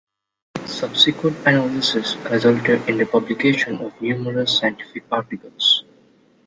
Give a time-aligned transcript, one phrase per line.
[0.65, 5.83] Subsequent analysis resulted in the publication of numerous scientific articles.